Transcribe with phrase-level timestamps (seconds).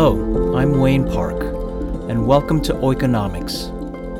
[0.00, 1.42] Hello, I'm Wayne Park,
[2.08, 3.66] and welcome to Oikonomics,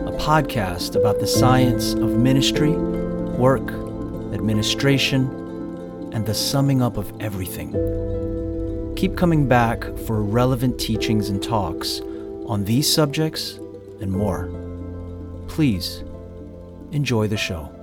[0.08, 3.70] a podcast about the science of ministry, work,
[4.34, 5.30] administration,
[6.12, 7.70] and the summing up of everything.
[8.96, 12.00] Keep coming back for relevant teachings and talks
[12.48, 13.60] on these subjects
[14.00, 14.50] and more.
[15.46, 16.02] Please
[16.90, 17.77] enjoy the show.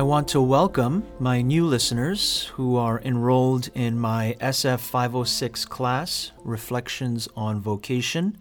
[0.00, 6.32] I want to welcome my new listeners who are enrolled in my SF 506 class,
[6.42, 8.38] Reflections on Vocation.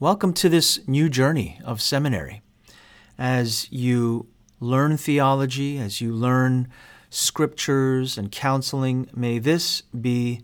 [0.00, 2.42] Welcome to this new journey of seminary.
[3.16, 4.26] As you
[4.58, 6.66] learn theology, as you learn
[7.10, 10.42] scriptures and counseling, may this be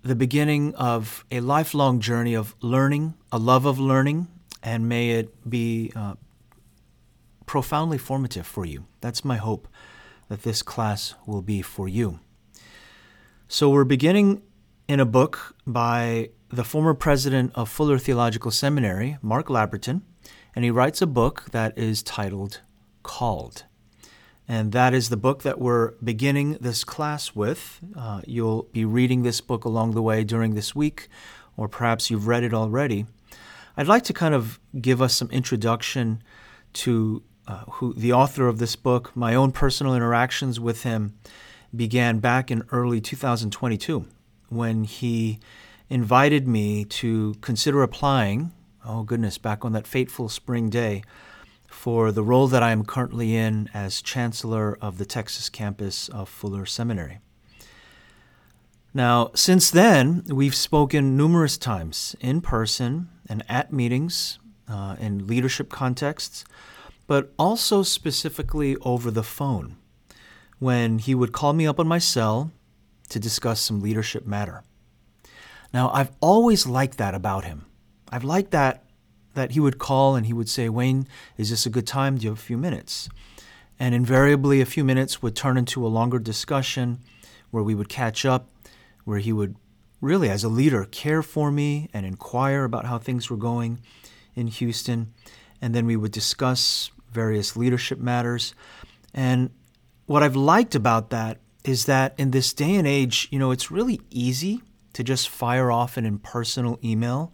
[0.00, 4.28] the beginning of a lifelong journey of learning, a love of learning,
[4.62, 6.14] and may it be uh,
[7.46, 8.86] profoundly formative for you.
[9.00, 9.68] That's my hope
[10.28, 12.20] that this class will be for you.
[13.48, 14.42] So, we're beginning
[14.88, 20.02] in a book by the former president of Fuller Theological Seminary, Mark Labberton,
[20.54, 22.60] and he writes a book that is titled
[23.02, 23.64] Called.
[24.48, 27.80] And that is the book that we're beginning this class with.
[27.96, 31.08] Uh, you'll be reading this book along the way during this week,
[31.56, 33.06] or perhaps you've read it already.
[33.76, 36.22] I'd like to kind of give us some introduction
[36.74, 41.18] to uh, who the author of this book, my own personal interactions with him
[41.74, 44.06] began back in early 2022
[44.48, 45.38] when he
[45.88, 48.52] invited me to consider applying,
[48.84, 51.02] oh goodness, back on that fateful spring day,
[51.68, 56.28] for the role that I am currently in as Chancellor of the Texas campus of
[56.28, 57.18] Fuller Seminary.
[58.94, 65.68] Now, since then, we've spoken numerous times in person and at meetings uh, in leadership
[65.68, 66.44] contexts
[67.06, 69.76] but also specifically over the phone
[70.58, 72.50] when he would call me up on my cell
[73.08, 74.64] to discuss some leadership matter.
[75.72, 77.66] Now, I've always liked that about him.
[78.10, 78.82] I've liked that
[79.34, 82.16] that he would call and he would say, "Wayne, is this a good time?
[82.16, 83.10] Do you have a few minutes?"
[83.78, 87.00] And invariably, a few minutes would turn into a longer discussion
[87.50, 88.48] where we would catch up,
[89.04, 89.56] where he would
[90.00, 93.80] really, as a leader, care for me and inquire about how things were going
[94.34, 95.12] in Houston.
[95.60, 98.54] And then we would discuss various leadership matters.
[99.14, 99.50] And
[100.06, 103.70] what I've liked about that is that in this day and age, you know, it's
[103.70, 104.62] really easy
[104.92, 107.32] to just fire off an impersonal email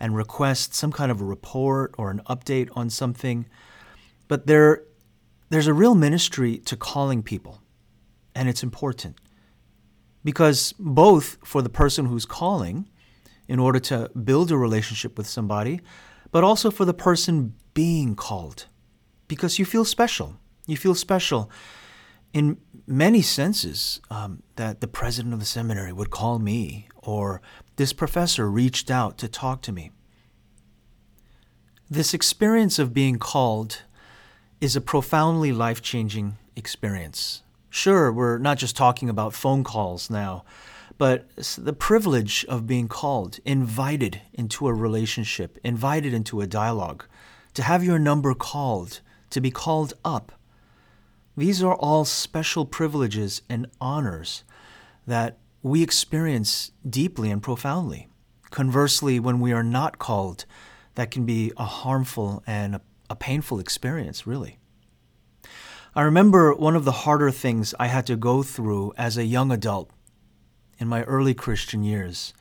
[0.00, 3.46] and request some kind of a report or an update on something.
[4.26, 4.82] But there,
[5.50, 7.60] there's a real ministry to calling people,
[8.34, 9.16] and it's important
[10.24, 12.88] because both for the person who's calling
[13.46, 15.80] in order to build a relationship with somebody,
[16.32, 18.66] but also for the person being called
[19.28, 20.36] because you feel special.
[20.66, 21.50] You feel special
[22.32, 27.40] in many senses um, that the president of the seminary would call me or
[27.76, 29.90] this professor reached out to talk to me.
[31.88, 33.82] This experience of being called
[34.60, 37.42] is a profoundly life changing experience.
[37.70, 40.44] Sure, we're not just talking about phone calls now,
[40.98, 47.04] but the privilege of being called, invited into a relationship, invited into a dialogue,
[47.54, 49.00] to have your number called,
[49.34, 50.32] to be called up.
[51.36, 54.44] These are all special privileges and honors
[55.06, 58.08] that we experience deeply and profoundly.
[58.50, 60.46] Conversely, when we are not called,
[60.94, 62.80] that can be a harmful and a,
[63.10, 64.58] a painful experience, really.
[65.96, 69.50] I remember one of the harder things I had to go through as a young
[69.50, 69.90] adult
[70.78, 72.32] in my early Christian years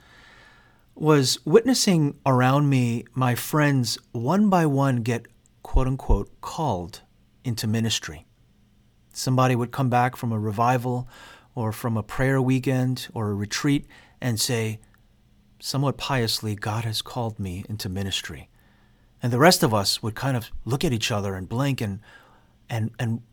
[0.96, 5.25] was witnessing around me my friends one by one get
[5.73, 7.01] quote unquote called
[7.44, 8.28] into ministry.
[9.11, 11.07] Somebody would come back from a revival
[11.56, 13.88] or from a prayer weekend or a retreat
[14.22, 14.79] and say,
[15.59, 18.50] somewhat piously, God has called me into ministry.
[19.19, 22.01] And the rest of us would kind of look at each other and blink and
[22.69, 23.24] and and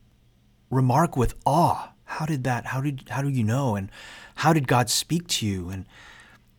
[0.70, 3.90] remark with awe, how did that how did how do you know and
[4.36, 5.84] how did God speak to you and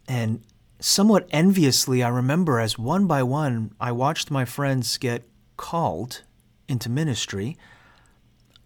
[0.08, 0.44] and
[0.80, 5.28] somewhat enviously I remember as one by one I watched my friends get
[5.62, 6.24] called
[6.68, 7.56] into ministry,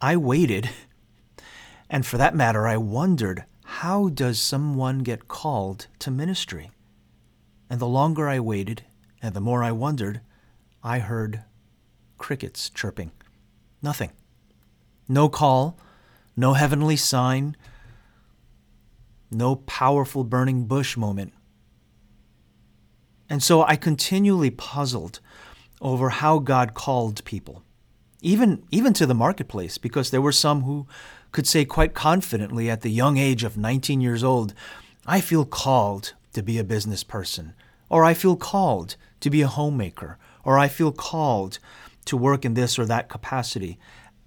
[0.01, 0.69] I waited.
[1.87, 6.71] And for that matter, I wondered how does someone get called to ministry?
[7.69, 8.81] And the longer I waited
[9.21, 10.21] and the more I wondered,
[10.81, 11.43] I heard
[12.17, 13.11] crickets chirping.
[13.83, 14.09] Nothing.
[15.07, 15.77] No call,
[16.35, 17.55] no heavenly sign,
[19.29, 21.33] no powerful burning bush moment.
[23.29, 25.19] And so I continually puzzled
[25.81, 27.63] over how God called people,
[28.21, 30.87] even, even to the marketplace, because there were some who
[31.31, 34.53] could say quite confidently at the young age of 19 years old,
[35.05, 37.53] I feel called to be a business person,
[37.89, 41.59] or I feel called to be a homemaker, or I feel called
[42.05, 43.77] to work in this or that capacity.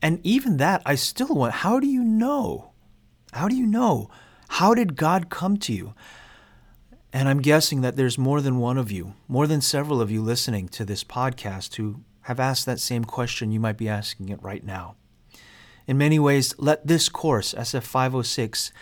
[0.02, 2.72] And even that, I still want, how do you know?
[3.32, 4.10] How do you know?
[4.48, 5.94] How did God come to you?
[7.12, 10.22] And I'm guessing that there's more than one of you, more than several of you
[10.22, 13.50] listening to this podcast who have asked that same question.
[13.50, 14.96] You might be asking it right now.
[15.87, 18.72] In many ways, let this course, SF 506,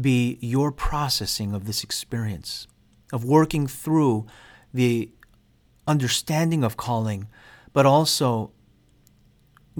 [0.00, 2.66] be your processing of this experience,
[3.12, 4.26] of working through
[4.72, 5.10] the
[5.86, 7.28] understanding of calling,
[7.74, 8.52] but also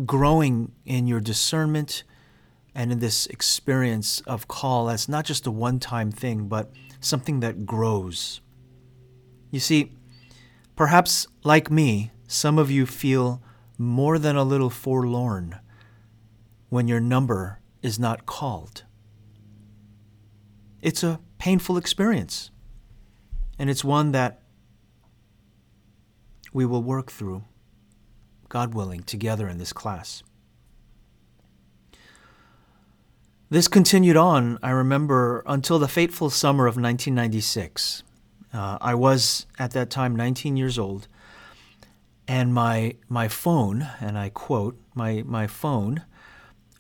[0.05, 2.05] growing in your discernment
[2.75, 6.71] and in this experience of call as not just a one time thing, but
[7.07, 8.41] something that grows.
[9.51, 9.93] You see,
[10.75, 13.43] perhaps like me, some of you feel
[13.79, 15.59] more than a little forlorn
[16.69, 18.85] when your number is not called.
[20.81, 22.51] It's a painful experience,
[23.59, 24.43] and it's one that
[26.53, 27.45] we will work through,
[28.49, 30.23] God willing, together in this class.
[33.49, 38.03] This continued on, I remember, until the fateful summer of 1996.
[38.53, 41.07] Uh, I was at that time 19 years old,
[42.27, 46.03] and my my phone, and I quote, my my phone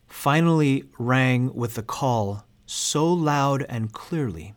[0.08, 4.54] finally rang with the call so loud and clearly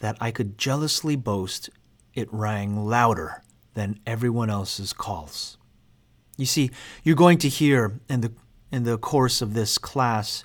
[0.00, 1.70] that I could jealously boast
[2.14, 3.44] it rang louder
[3.74, 5.56] than everyone else's calls.
[6.36, 6.72] You see,
[7.04, 8.32] you're going to hear in the
[8.72, 10.44] in the course of this class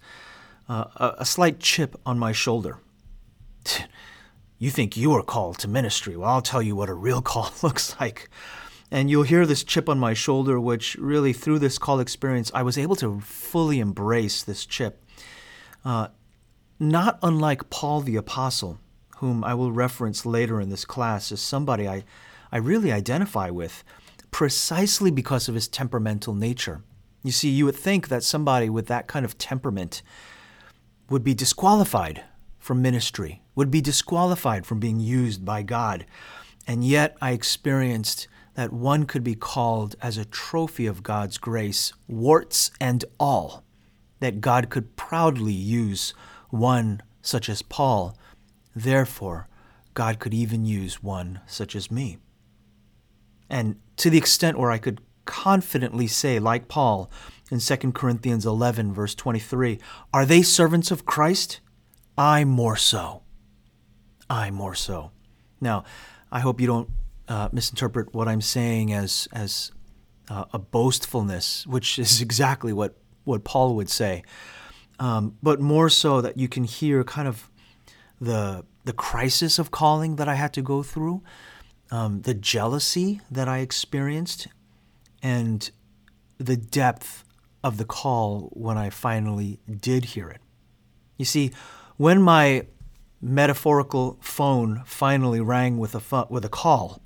[0.70, 2.80] uh, a, slight chip on my shoulder.
[4.60, 6.18] you think you are called to ministry.
[6.18, 8.30] Well, I'll tell you what a real call looks like.
[8.90, 12.64] And you'll hear this chip on my shoulder, which really, through this call experience, I
[12.64, 15.04] was able to fully embrace this chip.
[15.84, 16.08] Uh,
[16.80, 18.80] not unlike Paul the Apostle,
[19.18, 22.06] whom I will reference later in this class as somebody I,
[22.52, 23.84] I really identify with,
[24.32, 26.82] precisely because of his temperamental nature.
[27.24, 30.02] You see, you would think that somebody with that kind of temperament
[31.10, 32.24] would be disqualified
[32.60, 36.06] from ministry, would be disqualified from being used by God.
[36.68, 41.94] And yet I experienced that one could be called as a trophy of God's grace,
[42.08, 43.64] warts and all,
[44.20, 46.14] that God could proudly use
[46.50, 48.18] one such as Paul.
[48.76, 49.48] Therefore,
[49.94, 52.18] God could even use one such as me.
[53.50, 57.10] And to the extent where I could confidently say, like Paul,
[57.52, 59.80] in 2 Corinthians 11, verse 23.
[60.14, 61.60] Are they servants of Christ?
[62.18, 63.24] I more so.
[64.30, 65.12] I more so.
[65.62, 65.84] Now,
[66.32, 66.90] I hope you don't
[67.28, 69.72] uh, misinterpret what I'm saying as, as
[70.30, 74.24] uh, a boastfulness, which is exactly what, what Paul would say,
[75.00, 77.50] um, but more so that you can hear kind of
[78.20, 81.22] the, the crisis of calling that I had to go through,
[81.92, 84.48] um, the jealousy that I experienced,
[85.22, 85.70] and
[86.38, 87.24] the depth
[87.68, 90.42] of the call when I finally did hear it.
[91.18, 91.52] You see,
[91.98, 92.66] when my
[93.22, 97.02] metaphorical phone finally rang with a, with a call,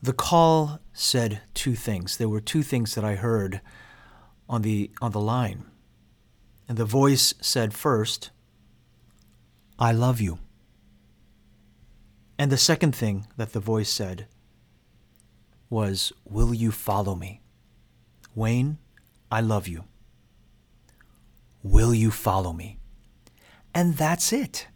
[0.00, 2.16] the call said two things.
[2.16, 3.60] There were two things that I heard
[4.48, 5.66] on the, on the line.
[6.66, 8.30] And the voice said first,
[9.78, 10.38] I love you.
[12.38, 14.26] And the second thing that the voice said
[15.68, 17.42] was, Will you follow me?
[18.34, 18.78] Wayne,
[19.32, 19.84] I love you.
[21.62, 22.76] Will you follow me?
[23.74, 24.68] And that's it.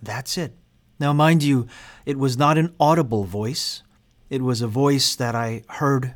[0.00, 0.56] That's it.
[0.98, 1.66] Now, mind you,
[2.06, 3.82] it was not an audible voice.
[4.30, 6.14] It was a voice that I heard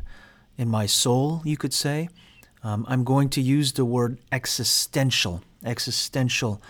[0.57, 2.09] in my soul, you could say.
[2.63, 6.63] Um, I'm going to use the word existential, existential,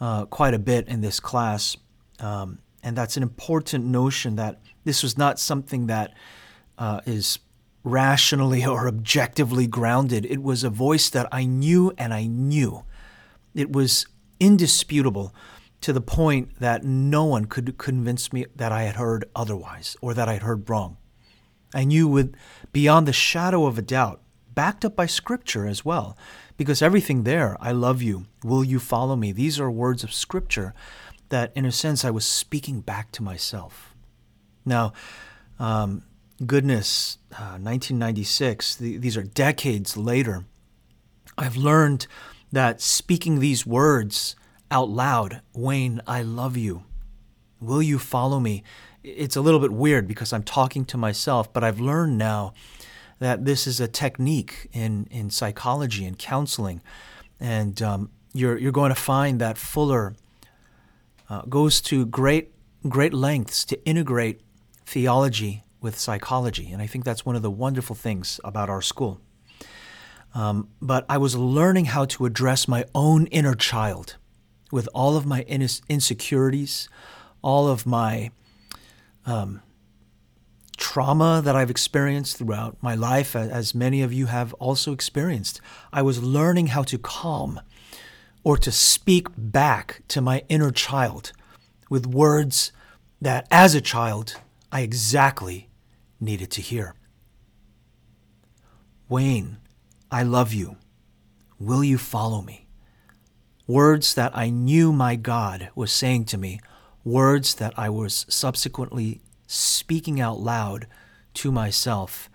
[0.00, 1.76] uh, quite a bit in this class.
[2.20, 6.14] Um, and that's an important notion that this was not something that
[6.78, 7.38] uh, is
[7.84, 10.26] rationally or objectively grounded.
[10.26, 12.84] It was a voice that I knew and I knew.
[13.54, 14.06] It was
[14.40, 15.34] indisputable
[15.82, 20.14] to the point that no one could convince me that I had heard otherwise or
[20.14, 20.96] that I had heard wrong.
[21.74, 22.34] I knew with
[22.72, 24.22] beyond the shadow of a doubt,
[24.54, 26.16] backed up by scripture as well,
[26.56, 29.32] because everything there, I love you, will you follow me?
[29.32, 30.72] These are words of scripture
[31.28, 33.94] that, in a sense, I was speaking back to myself.
[34.64, 34.92] Now,
[35.58, 36.04] um,
[36.46, 40.44] goodness, uh, 1996, the, these are decades later,
[41.36, 42.06] I've learned
[42.52, 44.36] that speaking these words
[44.70, 46.84] out loud, Wayne, I love you.
[47.60, 48.62] Will you follow me?
[49.02, 52.54] It's a little bit weird because I'm talking to myself, but I've learned now
[53.18, 56.82] that this is a technique in, in psychology and counseling.
[57.40, 60.14] And um, you're, you're going to find that Fuller
[61.28, 62.52] uh, goes to great,
[62.88, 64.40] great lengths to integrate
[64.86, 66.72] theology with psychology.
[66.72, 69.20] And I think that's one of the wonderful things about our school.
[70.34, 74.16] Um, but I was learning how to address my own inner child
[74.72, 76.88] with all of my insecurities,
[77.40, 78.32] all of my
[79.26, 79.60] um,
[80.76, 85.60] trauma that I've experienced throughout my life, as many of you have also experienced.
[85.92, 87.60] I was learning how to calm
[88.42, 91.32] or to speak back to my inner child
[91.88, 92.72] with words
[93.20, 94.40] that, as a child,
[94.72, 95.68] I exactly
[96.24, 96.94] needed to hear.
[99.08, 99.58] Wayne,
[100.10, 100.76] I love you.
[101.58, 102.66] Will you follow me?
[103.66, 106.60] Words that I knew my God was saying to me,
[107.04, 110.86] words that I was subsequently speaking out loud
[111.34, 112.28] to myself.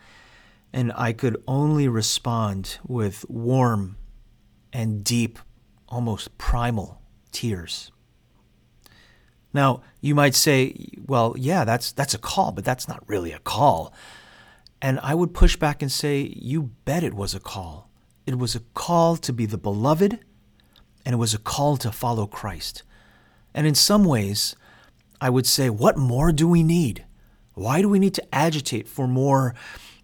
[0.71, 3.97] And I could only respond with warm
[4.71, 5.39] and deep,
[5.87, 7.91] almost primal tears.
[9.53, 13.39] Now, you might say, well, yeah, that's, that's a call, but that's not really a
[13.39, 13.93] call.
[14.81, 17.89] And I would push back and say, you bet it was a call.
[18.25, 20.19] It was a call to be the beloved,
[21.05, 22.83] and it was a call to follow Christ.
[23.53, 24.55] And in some ways,
[25.19, 27.05] I would say, what more do we need?
[27.55, 29.55] Why do we need to agitate for more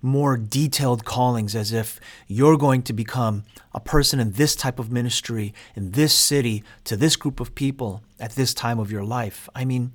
[0.06, 3.44] more detailed callings as if you're going to become
[3.74, 8.04] a person in this type of ministry in this city to this group of people
[8.20, 9.50] at this time of your life.
[9.54, 9.92] I mean,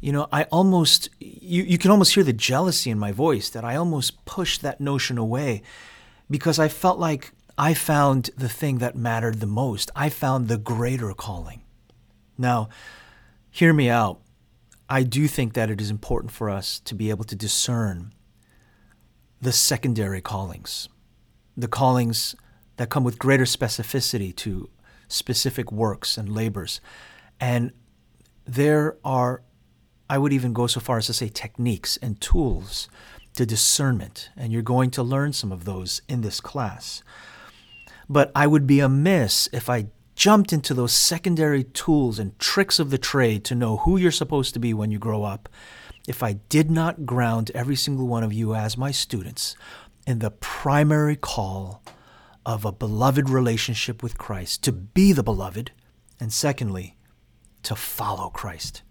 [0.00, 3.64] you know, I almost you, you can almost hear the jealousy in my voice that
[3.64, 5.62] I almost pushed that notion away
[6.28, 9.90] because I felt like I found the thing that mattered the most.
[9.94, 11.62] I found the greater calling.
[12.36, 12.68] Now,
[13.50, 14.20] hear me out.
[14.88, 18.12] I do think that it is important for us to be able to discern
[19.40, 20.88] the secondary callings,
[21.56, 22.34] the callings
[22.76, 24.68] that come with greater specificity to
[25.08, 26.80] specific works and labors.
[27.40, 27.72] And
[28.44, 29.42] there are,
[30.08, 32.88] I would even go so far as to say, techniques and tools
[33.36, 34.30] to discernment.
[34.36, 37.02] And you're going to learn some of those in this class.
[38.08, 42.90] But I would be amiss if I jumped into those secondary tools and tricks of
[42.90, 45.48] the trade to know who you're supposed to be when you grow up,
[46.06, 49.56] if I did not ground every single one of you as my students
[50.06, 51.82] in the primary call
[52.44, 55.72] of a beloved relationship with Christ, to be the beloved,
[56.18, 56.96] and secondly,
[57.62, 58.82] to follow Christ.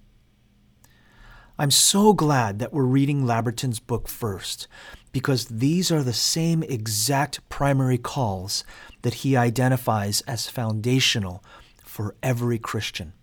[1.57, 4.67] I'm so glad that we're reading Labberton's book first
[5.11, 8.63] because these are the same exact primary calls
[9.01, 11.43] that he identifies as foundational
[11.83, 13.13] for every Christian.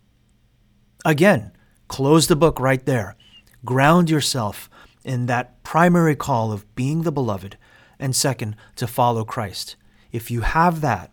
[1.03, 1.51] Again,
[1.87, 3.15] close the book right there.
[3.65, 4.69] Ground yourself
[5.03, 7.57] in that primary call of being the beloved,
[7.99, 9.75] and second, to follow Christ.
[10.11, 11.11] If you have that,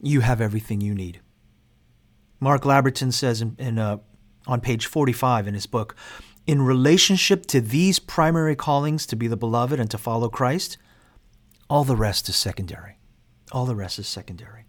[0.00, 1.20] you have everything you need.
[2.40, 3.98] Mark Labberton says in, in uh,
[4.46, 5.96] on page 45 in his book
[6.46, 10.76] in relationship to these primary callings to be the beloved and to follow Christ,
[11.70, 12.98] all the rest is secondary.
[13.52, 14.63] All the rest is secondary.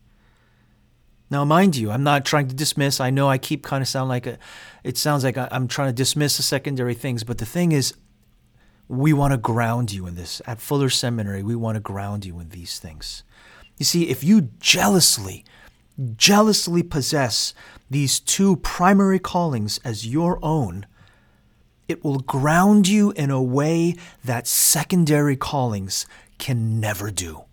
[1.29, 2.99] Now, mind you, I'm not trying to dismiss.
[2.99, 4.37] I know I keep kind of sound like a,
[4.83, 7.95] it sounds like I'm trying to dismiss the secondary things, but the thing is,
[8.87, 10.41] we want to ground you in this.
[10.45, 13.23] At Fuller Seminary, we want to ground you in these things.
[13.77, 15.43] You see, if you jealously,
[16.15, 17.53] jealously possess
[17.89, 20.85] these two primary callings as your own,
[21.87, 26.05] it will ground you in a way that secondary callings
[26.37, 27.45] can never do.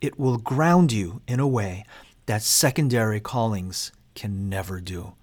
[0.00, 1.84] It will ground you in a way
[2.26, 5.14] that secondary callings can never do.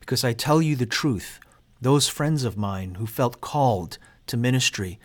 [0.00, 1.38] Because I tell you the truth,
[1.80, 4.98] those friends of mine who felt called to ministry,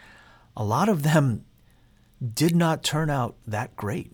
[0.55, 1.45] a lot of them
[2.33, 4.11] did not turn out that great.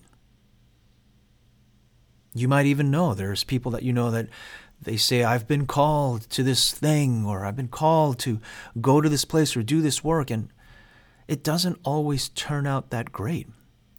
[2.33, 4.27] You might even know there's people that you know that
[4.81, 8.41] they say, I've been called to this thing, or I've been called to
[8.81, 10.29] go to this place or do this work.
[10.29, 10.49] And
[11.27, 13.47] it doesn't always turn out that great.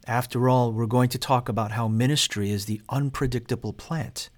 [0.07, 4.29] After all, we're going to talk about how ministry is the unpredictable plant.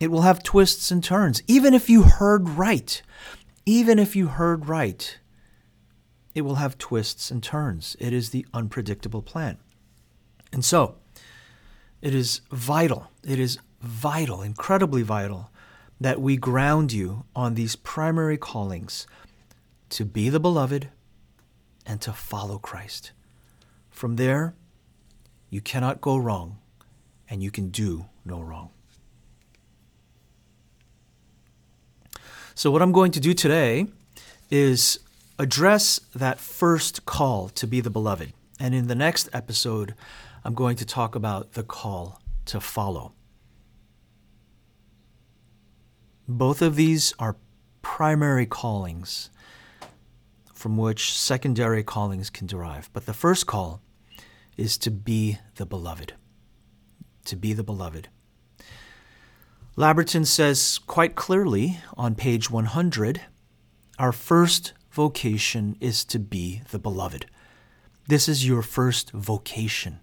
[0.00, 3.02] It will have twists and turns, even if you heard right.
[3.66, 5.18] Even if you heard right,
[6.34, 7.96] it will have twists and turns.
[7.98, 9.58] It is the unpredictable plant.
[10.52, 10.96] And so,
[12.02, 15.50] it is vital, it is vital, incredibly vital,
[16.00, 19.06] that we ground you on these primary callings
[19.90, 20.90] to be the beloved
[21.86, 23.12] and to follow Christ.
[23.94, 24.54] From there,
[25.50, 26.58] you cannot go wrong
[27.30, 28.70] and you can do no wrong.
[32.56, 33.86] So, what I'm going to do today
[34.50, 34.98] is
[35.38, 38.32] address that first call to be the beloved.
[38.58, 39.94] And in the next episode,
[40.44, 43.12] I'm going to talk about the call to follow.
[46.26, 47.36] Both of these are
[47.80, 49.30] primary callings
[50.52, 52.90] from which secondary callings can derive.
[52.92, 53.80] But the first call
[54.56, 56.14] is to be the beloved.
[57.26, 58.08] To be the beloved.
[59.76, 63.20] Labberton says quite clearly on page 100
[63.98, 67.26] our first vocation is to be the beloved.
[68.08, 70.00] This is your first vocation.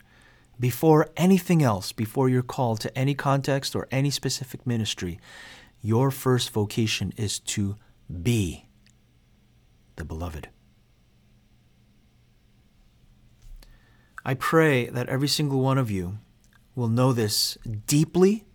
[0.59, 5.19] Before anything else, before you're called to any context or any specific ministry,
[5.81, 7.75] your first vocation is to
[8.21, 8.65] be
[9.97, 10.49] the beloved.
[14.23, 16.19] I pray that every single one of you
[16.75, 18.45] will know this deeply,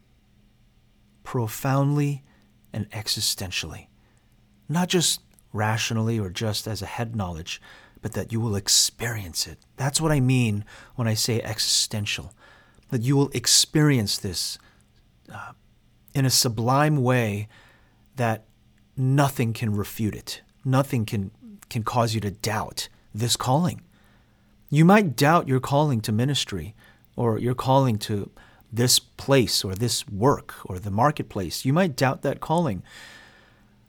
[1.25, 2.23] profoundly,
[2.73, 3.89] and existentially.
[4.69, 5.21] Not just
[5.53, 7.61] rationally or just as a head knowledge,
[8.03, 9.59] but that you will experience it.
[9.77, 12.33] That's what I mean when I say existential.
[12.91, 14.59] That you will experience this
[15.33, 15.53] uh,
[16.15, 17.49] in a sublime way
[18.15, 18.47] that
[18.97, 20.43] nothing can refute it.
[20.65, 21.31] Nothing can,
[21.69, 23.83] can cause you to doubt this calling.
[24.69, 26.75] You might doubt your calling to ministry
[27.15, 28.31] or your calling to
[28.73, 31.65] this place or this work or the marketplace.
[31.65, 32.83] You might doubt that calling.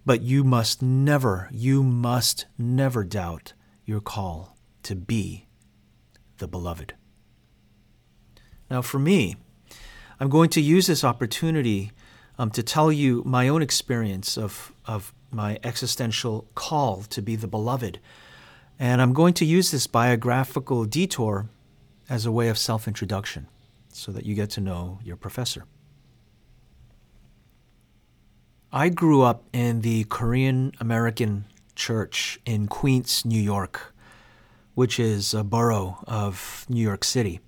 [0.06, 3.54] But you must never, you must never doubt
[3.86, 5.48] your call to be
[6.38, 6.94] the beloved.
[8.70, 9.36] Now, for me,
[10.20, 11.92] I'm going to use this opportunity
[12.38, 17.48] um, to tell you my own experience of, of my existential call to be the
[17.48, 18.00] beloved.
[18.80, 21.50] And I'm going to use this biographical detour
[22.10, 23.48] as a way of self introduction
[23.90, 25.66] so that you get to know your professor.
[28.72, 33.94] I grew up in the Korean American church in Queens, New York,
[34.76, 37.40] which is a borough of New York City.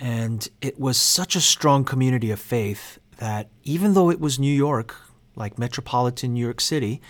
[0.00, 4.52] And it was such a strong community of faith that even though it was New
[4.52, 4.96] York,
[5.36, 7.00] like metropolitan New York City,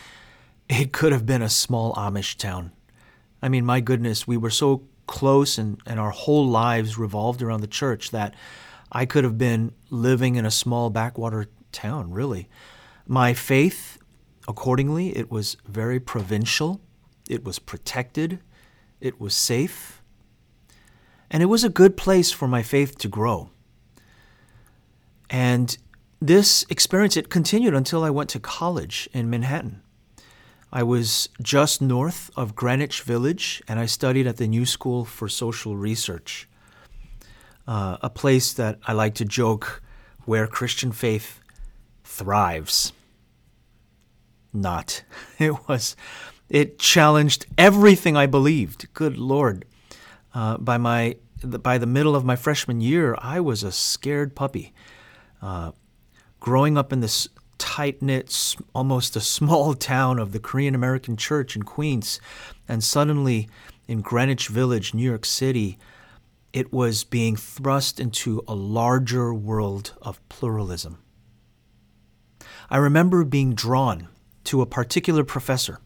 [0.68, 2.72] it could have been a small Amish town.
[3.44, 7.60] I mean, my goodness, we were so close and, and our whole lives revolved around
[7.60, 8.34] the church that
[8.90, 12.48] I could have been living in a small backwater town, really.
[13.06, 13.98] My faith,
[14.48, 16.80] accordingly, it was very provincial,
[17.28, 18.38] it was protected,
[18.98, 20.00] it was safe,
[21.30, 23.50] and it was a good place for my faith to grow.
[25.28, 25.76] And
[26.18, 29.83] this experience, it continued until I went to college in Manhattan.
[30.76, 35.28] I was just north of Greenwich Village, and I studied at the New School for
[35.28, 36.48] Social Research,
[37.68, 39.80] uh, a place that I like to joke
[40.24, 41.38] where Christian faith
[42.02, 42.92] thrives.
[44.52, 45.04] Not.
[45.38, 45.94] It was,
[46.48, 48.92] it challenged everything I believed.
[48.94, 49.64] Good Lord.
[50.34, 54.72] Uh, by my by the middle of my freshman year, I was a scared puppy.
[55.40, 55.70] Uh,
[56.40, 61.56] growing up in this tight knit, almost a small town of the Korean American Church
[61.56, 62.20] in Queens,
[62.68, 63.48] and suddenly
[63.86, 65.78] in Greenwich Village, New York City,
[66.52, 70.98] it was being thrust into a larger world of pluralism.
[72.70, 74.08] I remember being drawn
[74.44, 75.80] to a particular professor,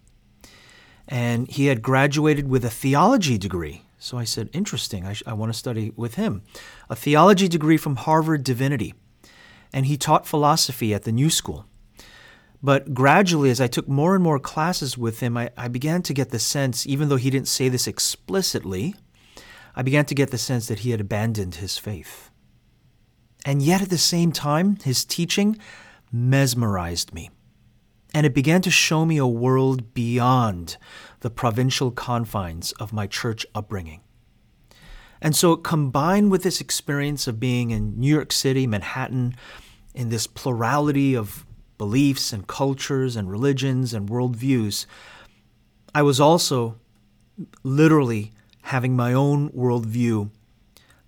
[1.07, 3.83] and he had graduated with a theology degree.
[3.98, 6.42] So I said, Interesting, I, sh- I want to study with him.
[6.88, 8.94] A theology degree from Harvard Divinity.
[9.72, 11.66] And he taught philosophy at the New School.
[12.62, 16.14] But gradually, as I took more and more classes with him, I, I began to
[16.14, 18.96] get the sense, even though he didn't say this explicitly,
[19.76, 22.31] I began to get the sense that he had abandoned his faith.
[23.44, 25.57] And yet, at the same time, his teaching
[26.11, 27.31] mesmerized me.
[28.12, 30.78] And it began to show me a world beyond
[31.20, 34.00] the provincial confines of my church upbringing.
[35.20, 39.35] And so, combined with this experience of being in New York City, Manhattan,
[39.94, 41.44] in this plurality of
[41.76, 44.87] beliefs and cultures and religions and worldviews,
[45.94, 46.76] I was also
[47.62, 50.31] literally having my own worldview,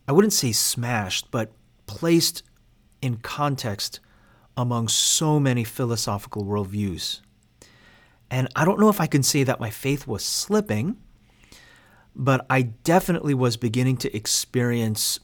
[0.09, 1.53] I wouldn't say smashed, but
[1.87, 2.43] placed
[3.03, 4.01] in context
[4.57, 7.21] among so many philosophical worldviews.
[8.31, 10.97] And I don't know if I can say that my faith was slipping,
[12.15, 15.21] but I definitely was beginning to experience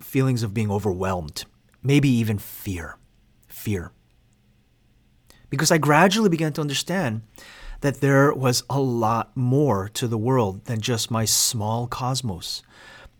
[0.00, 1.44] feelings of being overwhelmed,
[1.82, 2.96] maybe even fear.
[3.48, 3.92] Fear.
[5.50, 7.22] Because I gradually began to understand
[7.80, 12.62] that there was a lot more to the world than just my small cosmos.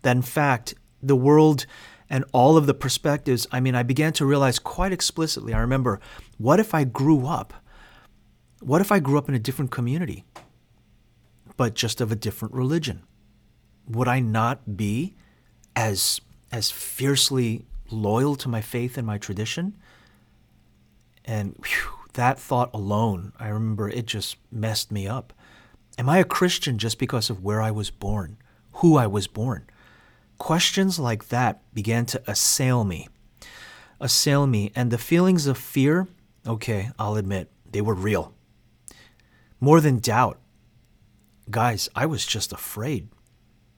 [0.01, 1.65] That in fact, the world
[2.09, 5.53] and all of the perspectives, I mean, I began to realize quite explicitly.
[5.53, 5.99] I remember,
[6.37, 7.53] what if I grew up?
[8.61, 10.25] What if I grew up in a different community,
[11.59, 13.03] but just of a different religion?
[13.85, 15.15] Would I not be
[15.75, 19.77] as as fiercely loyal to my faith and my tradition.
[21.25, 25.33] And whew, that thought alone, I remember it just messed me up.
[25.97, 28.37] Am I a Christian just because of where I was born,
[28.73, 29.67] who I was born?
[30.37, 33.07] Questions like that began to assail me.
[33.99, 36.07] Assail me, and the feelings of fear,
[36.47, 38.33] okay, I'll admit, they were real.
[39.59, 40.39] More than doubt.
[41.49, 43.09] Guys, I was just afraid.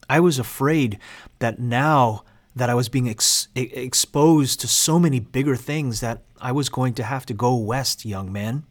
[0.10, 1.00] I was afraid
[1.40, 2.24] that now
[2.56, 6.94] that I was being ex- exposed to so many bigger things that I was going
[6.96, 8.66] to have to go west, young man,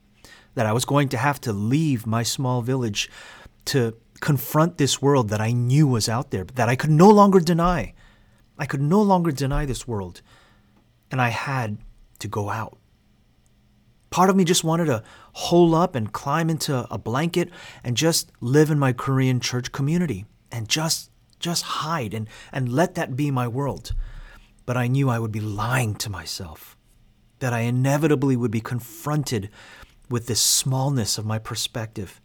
[0.54, 3.10] that I was going to have to leave my small village
[3.66, 7.08] to confront this world that I knew was out there, but that I could no
[7.08, 7.94] longer deny.
[8.58, 10.20] I could no longer deny this world.
[11.10, 11.78] And I had
[12.18, 12.76] to go out.
[14.10, 17.48] Part of me just wanted to hole up and climb into a blanket
[17.84, 22.94] and just live in my Korean church community and just just hide and, and let
[22.94, 23.92] that be my world.
[24.66, 26.76] But I knew I would be lying to myself,
[27.38, 29.48] that I inevitably would be confronted
[30.10, 32.20] with this smallness of my perspective.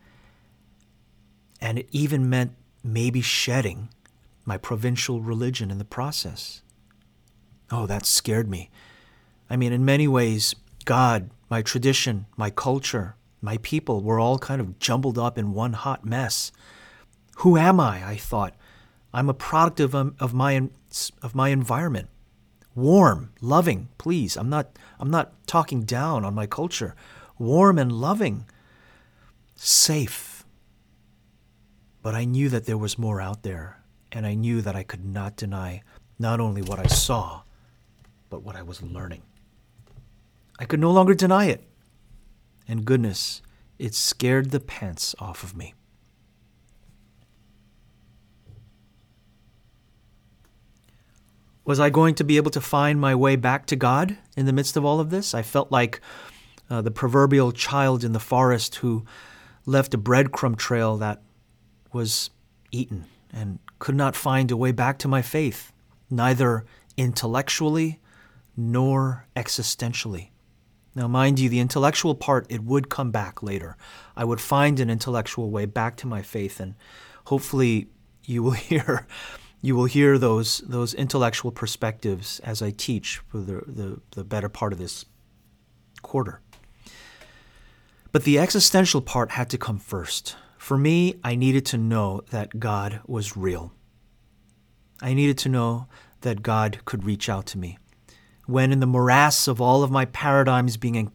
[1.62, 3.90] And it even meant maybe shedding
[4.44, 6.62] my provincial religion in the process.
[7.72, 8.70] Oh, that scared me.
[9.50, 14.62] I mean, in many ways, God, my tradition, my culture, my people were all kind
[14.62, 16.52] of jumbled up in one hot mess.
[17.38, 18.08] Who am I?
[18.08, 18.56] I thought.
[19.14, 20.70] I'm a product of, um, of, my,
[21.22, 22.10] of my environment.
[22.76, 24.36] Warm, loving, please.
[24.36, 26.96] I'm not, I'm not talking down on my culture.
[27.40, 28.46] Warm and loving,
[29.56, 30.46] safe.
[32.02, 35.06] But I knew that there was more out there, and I knew that I could
[35.06, 35.82] not deny
[36.20, 37.44] not only what I saw,
[38.30, 39.24] but what I was learning.
[40.60, 41.68] I could no longer deny it.
[42.68, 43.42] And goodness,
[43.78, 45.74] it scared the pants off of me.
[51.66, 54.54] Was I going to be able to find my way back to God in the
[54.54, 55.34] midst of all of this?
[55.34, 56.00] I felt like
[56.70, 59.04] uh, the proverbial child in the forest who
[59.66, 61.24] left a breadcrumb trail that
[61.92, 62.30] was
[62.72, 65.74] eaten and could not find a way back to my faith,
[66.10, 66.66] neither
[66.98, 68.00] intellectually
[68.56, 70.30] nor existentially.
[70.96, 73.76] Now, mind you, the intellectual part, it would come back later.
[74.16, 76.76] I would find an intellectual way back to my faith, and
[77.26, 77.90] hopefully,
[78.24, 79.06] you will hear
[79.62, 84.48] you will hear those those intellectual perspectives as I teach for the, the, the better
[84.48, 85.06] part of this
[86.02, 86.40] quarter.
[88.12, 90.38] But the existential part had to come first.
[90.58, 93.74] For me, I needed to know that God was real.
[95.02, 95.88] I needed to know
[96.22, 97.78] that God could reach out to me.
[98.46, 101.12] When in the morass of all of my paradigms being,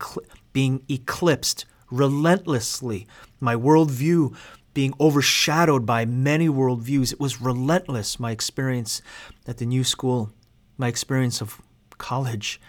[0.53, 3.07] being eclipsed relentlessly,
[3.41, 4.35] my worldview
[4.75, 7.13] being overshadowed by many worldviews.
[7.13, 9.03] It was relentless, my experience
[9.47, 10.33] at the new school,
[10.79, 11.61] my experience of
[11.99, 12.61] college,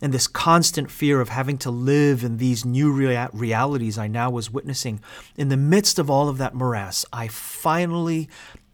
[0.00, 4.30] and this constant fear of having to live in these new rea- realities I now
[4.30, 5.00] was witnessing.
[5.36, 8.28] In the midst of all of that morass, I finally,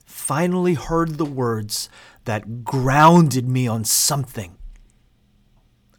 [0.04, 1.88] finally heard the words
[2.24, 4.57] that grounded me on something.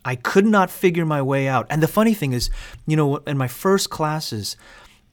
[0.10, 1.68] I could not figure my way out.
[1.70, 2.50] And the funny thing is,
[2.88, 4.58] you know, in my first classes,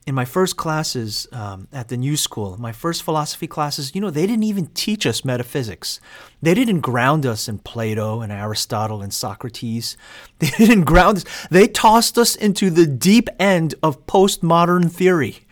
[0.07, 4.09] in my first classes um, at the new school, my first philosophy classes, you know,
[4.09, 5.99] they didn't even teach us metaphysics.
[6.41, 9.97] They didn't ground us in Plato and Aristotle and Socrates.
[10.39, 11.47] They didn't ground us.
[11.51, 15.45] They tossed us into the deep end of postmodern theory.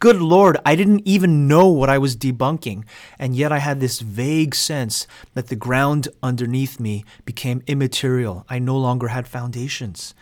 [0.00, 2.84] Good Lord, I didn't even know what I was debunking,
[3.18, 8.44] and yet I had this vague sense that the ground underneath me became immaterial.
[8.48, 10.14] I no longer had foundations.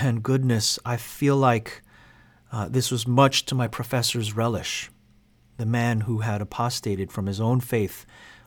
[0.00, 1.82] And goodness, I feel like
[2.52, 4.90] uh, this was much to my professor's relish.
[5.56, 8.06] The man who had apostated from his own faith,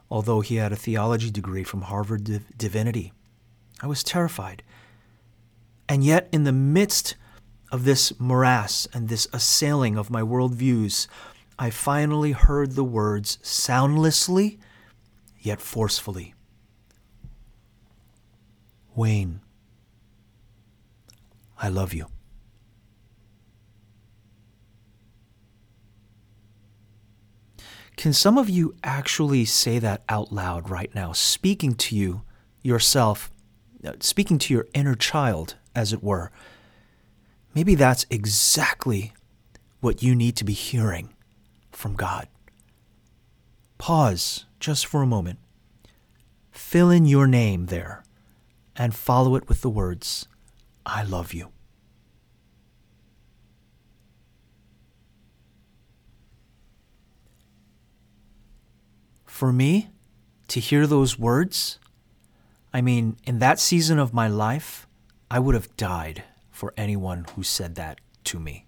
[0.10, 3.12] although he had a theology degree from Harvard Div- Divinity.
[3.82, 4.64] I was terrified.
[5.90, 7.16] And yet, in the midst
[7.72, 11.08] of this morass and this assailing of my worldviews,
[11.58, 14.60] I finally heard the words soundlessly
[15.40, 16.36] yet forcefully
[18.94, 19.40] Wayne,
[21.58, 22.08] I love you.
[27.96, 32.24] Can some of you actually say that out loud right now, speaking to you
[32.64, 33.32] yourself,
[33.86, 36.32] uh, speaking to your inner child, as it were?
[37.54, 39.14] Maybe that's exactly
[39.82, 41.14] what you need to be hearing
[41.72, 42.28] from God.
[43.78, 45.40] Pause just for a moment.
[46.52, 48.04] Fill in your name there
[48.76, 50.28] and follow it with the words,
[50.86, 51.50] I love you.
[59.26, 59.90] For me,
[60.50, 61.80] to hear those words,
[62.74, 64.88] I mean, in that season of my life,
[65.30, 66.24] I would have died
[66.62, 68.68] for anyone who said that to me.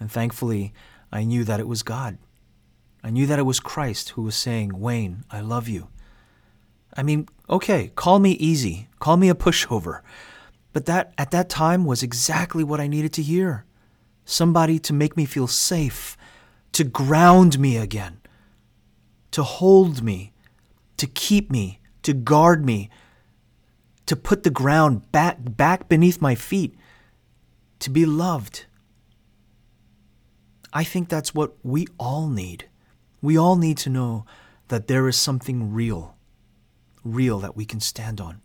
[0.00, 0.72] And thankfully,
[1.12, 2.18] I knew that it was God.
[3.04, 5.86] I knew that it was Christ who was saying, Wayne, I love you.
[6.96, 10.00] I mean, okay, call me easy, call me a pushover.
[10.72, 13.64] But that at that time was exactly what I needed to hear.
[14.24, 16.16] Somebody to make me feel safe,
[16.72, 18.18] to ground me again,
[19.30, 20.32] to hold me,
[20.96, 22.90] to keep me, to guard me,
[24.06, 26.76] to put the ground back, back beneath my feet,
[27.80, 28.66] to be loved.
[30.72, 32.68] I think that's what we all need.
[33.20, 34.24] We all need to know
[34.68, 36.16] that there is something real,
[37.04, 38.40] real that we can stand on.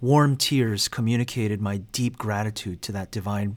[0.00, 3.56] Warm tears communicated my deep gratitude to that divine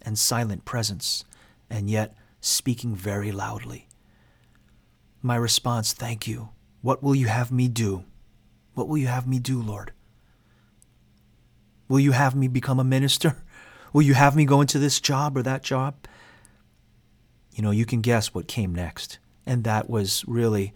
[0.00, 1.24] and silent presence,
[1.68, 3.88] and yet speaking very loudly.
[5.20, 6.48] My response, thank you.
[6.80, 8.04] What will you have me do?
[8.74, 9.92] What will you have me do, Lord?
[11.88, 13.36] Will you have me become a minister?
[13.92, 15.94] Will you have me go into this job or that job?
[17.54, 19.18] You know, you can guess what came next.
[19.44, 20.72] And that was really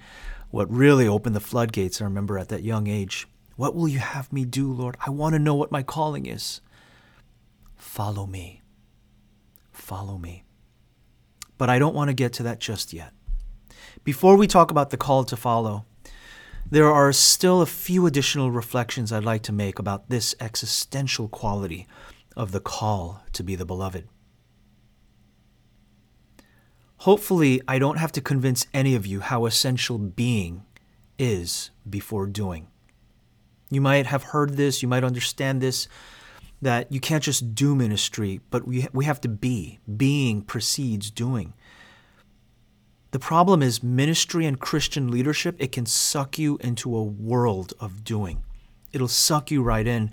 [0.51, 3.27] what really opened the floodgates, I remember at that young age.
[3.57, 4.99] What will you have me do, Lord?
[5.07, 6.61] I want to know what my calling is.
[7.75, 8.63] Follow me.
[9.73, 10.45] Follow me.
[11.57, 13.13] But I don't want to get to that just yet.
[14.05, 15.87] Before we talk about the call to follow,
[16.71, 21.87] there are still a few additional reflections I'd like to make about this existential quality
[22.37, 24.09] of the call to be the beloved.
[26.99, 30.65] Hopefully, I don't have to convince any of you how essential being
[31.19, 32.67] is before doing.
[33.71, 35.89] You might have heard this, you might understand this,
[36.63, 39.79] that you can't just do ministry, but we, we have to be.
[39.97, 41.53] Being precedes doing.
[43.13, 48.05] The problem is ministry and Christian leadership, it can suck you into a world of
[48.05, 48.43] doing.
[48.93, 50.11] It'll suck you right in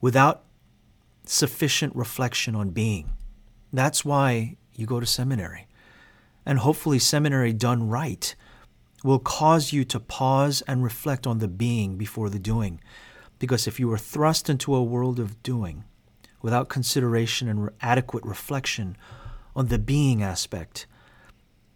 [0.00, 0.44] without
[1.24, 3.10] sufficient reflection on being.
[3.72, 5.66] That's why you go to seminary.
[6.44, 8.34] And hopefully, seminary done right
[9.02, 12.80] will cause you to pause and reflect on the being before the doing.
[13.38, 15.84] Because if you are thrust into a world of doing
[16.42, 18.96] without consideration and adequate reflection
[19.54, 20.86] on the being aspect,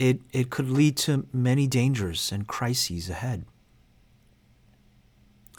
[0.00, 3.44] it, it could lead to many dangers and crises ahead.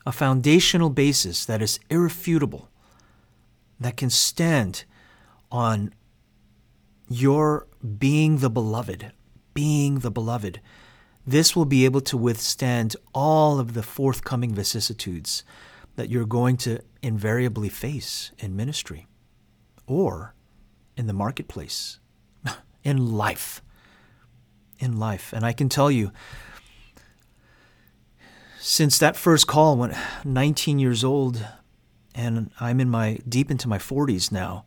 [0.04, 2.67] A foundational basis that is irrefutable
[3.80, 4.84] that can stand
[5.51, 5.93] on
[7.08, 7.67] your
[7.99, 9.12] being the beloved,
[9.54, 10.60] being the beloved.
[11.25, 15.43] This will be able to withstand all of the forthcoming vicissitudes
[15.95, 19.06] that you're going to invariably face in ministry
[19.86, 20.34] or
[20.97, 21.99] in the marketplace,
[22.84, 23.62] in life.
[24.82, 25.32] In life.
[25.32, 26.12] And I can tell you,
[28.60, 31.46] since that first call when 19 years old
[32.13, 34.65] and I'm in my deep into my 40s now.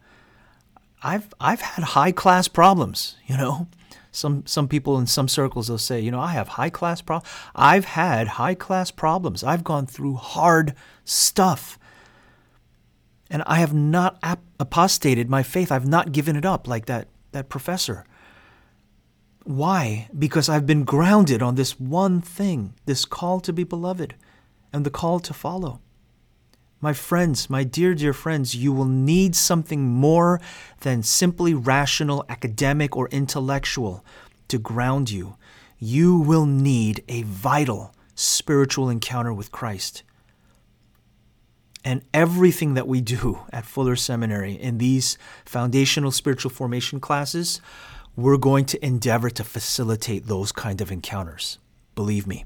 [1.03, 3.69] I've I've had high class problems, you know.
[4.11, 7.31] Some some people in some circles they'll say, you know, I have high class problems.
[7.55, 9.45] I've had high class problems.
[9.45, 10.75] I've gone through hard
[11.05, 11.79] stuff.
[13.31, 15.73] And I have not ap- apostated my faith.
[15.73, 18.05] I've not given it up like that that professor.
[19.45, 20.09] Why?
[20.19, 24.15] Because I've been grounded on this one thing, this call to be beloved
[24.73, 25.81] and the call to follow.
[26.81, 30.41] My friends, my dear, dear friends, you will need something more
[30.81, 34.05] than simply rational, academic, or intellectual
[34.49, 35.37] to ground you.
[35.79, 40.03] You will need a vital spiritual encounter with Christ.
[41.85, 47.61] And everything that we do at Fuller Seminary in these foundational spiritual formation classes,
[48.17, 51.59] we're going to endeavor to facilitate those kind of encounters.
[51.95, 52.45] Believe me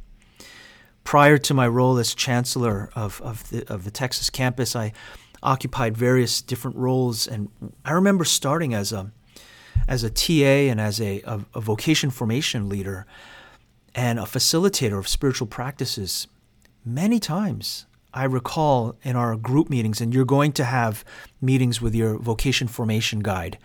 [1.08, 4.92] prior to my role as chancellor of, of, the, of the Texas campus, I
[5.42, 7.26] occupied various different roles.
[7.26, 7.48] And
[7.82, 9.10] I remember starting as a,
[9.88, 13.06] as a TA and as a, a, a vocation formation leader
[13.94, 16.26] and a facilitator of spiritual practices
[16.84, 17.86] many times.
[18.12, 21.06] I recall in our group meetings, and you're going to have
[21.40, 23.56] meetings with your vocation formation guide.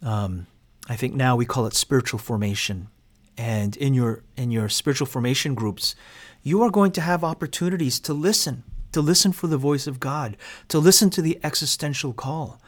[0.00, 0.46] Um,
[0.88, 2.88] I think now we call it spiritual formation.
[3.38, 5.94] And in your in your spiritual formation groups,
[6.42, 10.36] you are going to have opportunities to listen, to listen for the voice of God,
[10.68, 12.60] to listen to the existential call.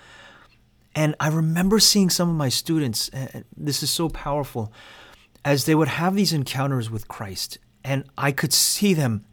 [0.95, 3.11] And I remember seeing some of my students,
[3.57, 4.73] this is so powerful,
[5.45, 7.59] as they would have these encounters with Christ.
[7.83, 9.25] And I could see them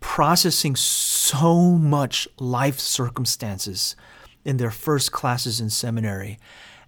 [0.00, 3.96] processing so much life circumstances
[4.44, 6.38] in their first classes in seminary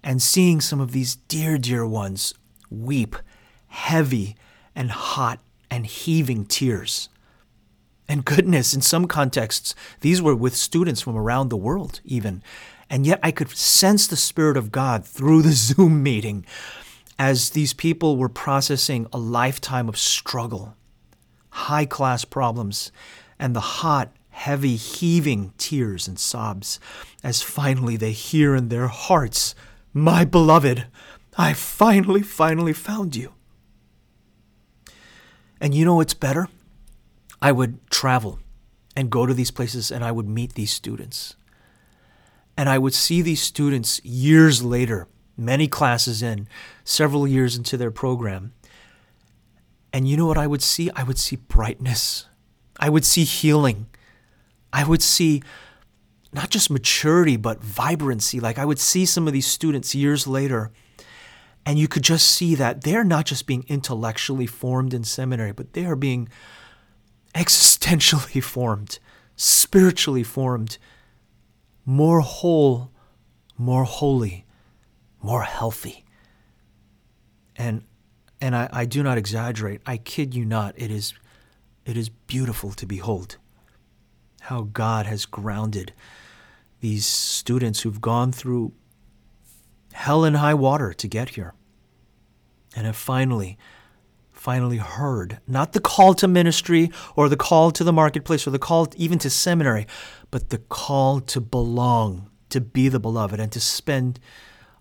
[0.05, 2.33] and seeing some of these dear, dear ones
[2.69, 3.17] weep
[3.67, 4.37] heavy
[4.73, 5.39] and hot
[5.69, 7.09] and heaving tears.
[8.07, 12.43] And goodness, in some contexts, these were with students from around the world, even.
[12.89, 16.45] And yet I could sense the Spirit of God through the Zoom meeting
[17.17, 20.75] as these people were processing a lifetime of struggle,
[21.49, 22.91] high class problems,
[23.39, 26.79] and the hot, heavy, heaving tears and sobs
[27.23, 29.55] as finally they hear in their hearts,
[29.97, 30.87] My beloved,
[31.37, 33.31] I finally, finally found you.
[35.61, 36.49] And you know what's better?
[37.41, 38.39] I would travel
[38.93, 41.37] and go to these places and I would meet these students.
[42.57, 46.49] And I would see these students years later, many classes in,
[46.83, 48.51] several years into their program.
[49.93, 50.89] And you know what I would see?
[50.93, 52.25] I would see brightness.
[52.81, 53.87] I would see healing.
[54.73, 55.41] I would see
[56.35, 58.41] not just maturity, but vibrancy.
[58.41, 60.69] Like I would see some of these students years later,
[61.65, 65.71] and you could just see that they're not just being intellectually formed in seminary, but
[65.71, 66.27] they are being
[67.33, 68.99] existentially formed,
[69.37, 70.77] spiritually formed,
[71.85, 72.91] more whole,
[73.57, 74.45] more holy,
[75.21, 76.03] more healthy.
[77.55, 77.85] And
[78.41, 81.13] and I, I do not exaggerate, I kid you not, it is
[81.85, 83.37] it is beautiful to behold
[84.41, 85.93] how God has grounded
[86.79, 88.73] these students who've gone through
[89.93, 91.53] hell and high water to get here
[92.75, 93.57] and have finally
[94.31, 98.59] finally heard not the call to ministry or the call to the marketplace or the
[98.59, 99.87] call even to seminary
[100.29, 104.19] but the call to belong to be the beloved and to spend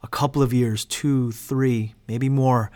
[0.02, 2.70] a couple of years two three maybe more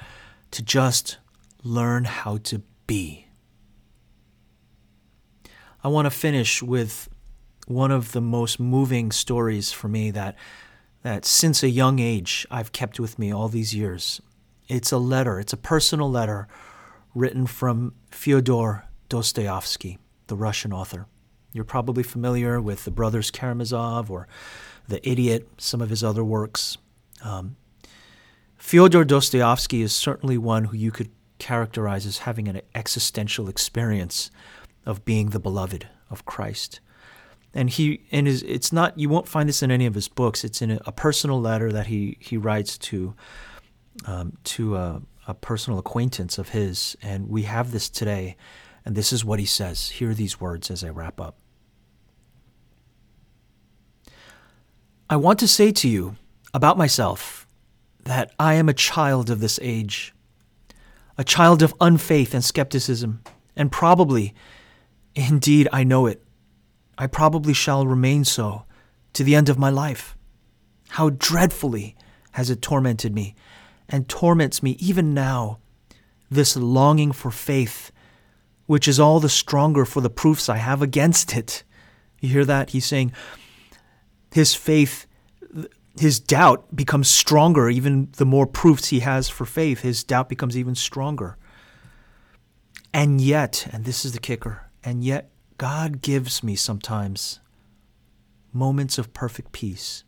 [0.50, 1.18] to just
[1.62, 3.26] learn how to be.
[5.82, 7.08] I want to finish with
[7.68, 10.34] one of the most moving stories for me that
[11.02, 14.20] that since a young age I've kept with me all these years.
[14.68, 16.48] It's a letter, it's a personal letter
[17.14, 21.06] written from Fyodor Dostoevsky, the Russian author.
[21.52, 24.28] You're probably familiar with the Brothers Karamazov or
[24.88, 26.76] The Idiot, some of his other works.
[27.22, 27.56] Um,
[28.56, 34.30] Fyodor Dostoevsky is certainly one who you could characterize as having an existential experience
[34.84, 36.80] of being the beloved of Christ
[37.58, 40.44] and he and his it's not you won't find this in any of his books.
[40.44, 43.14] It's in a, a personal letter that he he writes to
[44.06, 48.36] um, to a, a personal acquaintance of his, and we have this today.
[48.84, 49.90] And this is what he says.
[49.90, 51.36] Hear these words as I wrap up.
[55.10, 56.16] I want to say to you
[56.54, 57.46] about myself
[58.04, 60.14] that I am a child of this age,
[61.18, 63.22] a child of unfaith and skepticism,
[63.56, 64.32] and probably,
[65.14, 66.22] indeed, I know it,
[66.98, 68.64] I probably shall remain so
[69.12, 70.16] to the end of my life.
[70.90, 71.96] How dreadfully
[72.32, 73.34] has it tormented me,
[73.88, 75.58] and torments me even now,
[76.30, 77.90] this longing for faith,
[78.66, 81.62] which is all the stronger for the proofs I have against it.
[82.20, 82.70] You hear that?
[82.70, 83.12] He's saying
[84.32, 85.06] his faith,
[85.98, 90.56] his doubt becomes stronger, even the more proofs he has for faith, his doubt becomes
[90.56, 91.36] even stronger.
[92.92, 97.40] And yet, and this is the kicker, and yet God gives me sometimes
[98.52, 100.04] moments of perfect peace.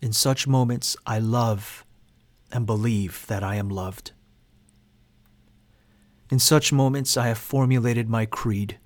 [0.00, 1.86] In such moments, I love
[2.50, 4.10] and believe that I am loved.
[6.32, 8.80] In such moments, I have formulated my creed,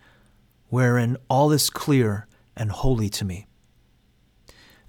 [0.69, 3.47] wherein all is clear and holy to me.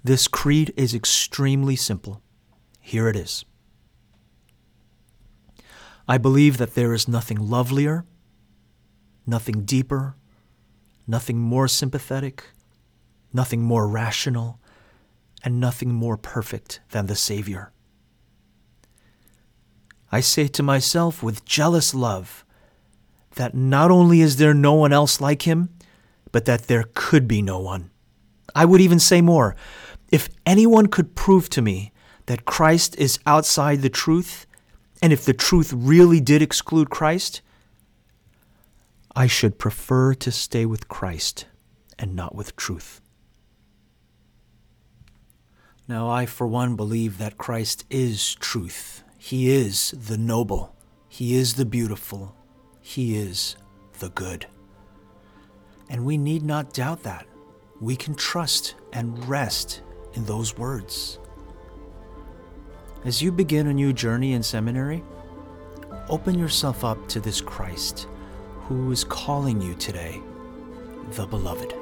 [0.04, 2.22] This creed is extremely simple.
[2.82, 3.46] Here it is.
[6.06, 8.04] I believe that there is nothing lovelier
[9.28, 10.16] nothing deeper,
[11.06, 12.46] nothing more sympathetic,
[13.34, 14.60] nothing more rational,
[15.44, 17.72] and nothing more perfect than the Savior.
[20.12, 22.46] I say to myself with jealous love
[23.36, 25.70] that not only is there no one else like him,
[26.32, 27.92] but that there could be no one.
[28.56, 29.56] I would even say more.
[30.12, 31.92] If anyone could prove to me
[32.26, 34.48] that Christ is outside the truth,
[35.02, 37.42] and if the truth really did exclude Christ,
[39.18, 41.48] I should prefer to stay with Christ
[41.98, 43.02] and not with truth.
[45.88, 49.04] Now, I, for one, believe that Christ is truth.
[49.18, 50.76] He is the noble.
[51.10, 52.36] He is the beautiful.
[52.80, 53.56] He is
[53.98, 54.46] the good.
[55.90, 57.26] And we need not doubt that.
[57.82, 59.82] We can trust and rest
[60.14, 61.18] in those words.
[63.04, 65.04] As you begin a new journey in seminary,
[66.08, 68.08] open yourself up to this Christ
[68.68, 70.22] who is calling you today,
[71.12, 71.74] the beloved.